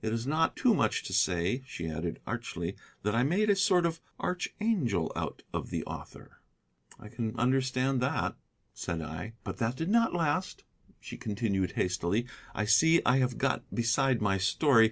[0.00, 3.84] It is not too much to say," she added archly, "that I made a sort
[3.84, 6.38] of archangel out of the author."
[7.00, 8.36] "I can understand that,"
[8.74, 9.32] said I.
[9.42, 10.62] "But that did not last,"
[11.00, 12.26] she continued hastily.
[12.54, 14.84] "I see I have got beside my story.